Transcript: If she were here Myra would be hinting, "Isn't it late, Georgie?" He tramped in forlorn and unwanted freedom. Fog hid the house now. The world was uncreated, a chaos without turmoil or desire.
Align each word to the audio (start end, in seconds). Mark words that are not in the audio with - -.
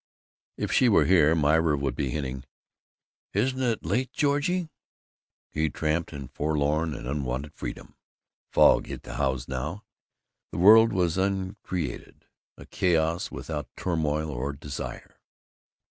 If 0.57 0.71
she 0.71 0.89
were 0.89 1.05
here 1.05 1.35
Myra 1.35 1.77
would 1.77 1.95
be 1.95 2.09
hinting, 2.09 2.43
"Isn't 3.33 3.61
it 3.61 3.85
late, 3.85 4.11
Georgie?" 4.11 4.71
He 5.51 5.69
tramped 5.69 6.11
in 6.11 6.29
forlorn 6.29 6.95
and 6.95 7.07
unwanted 7.07 7.53
freedom. 7.53 7.95
Fog 8.51 8.87
hid 8.87 9.03
the 9.03 9.17
house 9.21 9.47
now. 9.47 9.83
The 10.51 10.57
world 10.57 10.91
was 10.91 11.19
uncreated, 11.19 12.25
a 12.57 12.65
chaos 12.65 13.29
without 13.29 13.69
turmoil 13.75 14.31
or 14.31 14.53
desire. 14.53 15.19